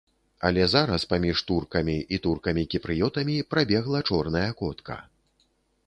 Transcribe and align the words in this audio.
Але 0.47 0.63
зараз 0.71 1.03
паміж 1.11 1.43
туркамі 1.51 1.97
і 2.17 2.21
туркамі-кіпрыётамі 2.25 3.35
прабегла 3.55 3.99
чорная 4.09 4.49
котка. 4.65 5.03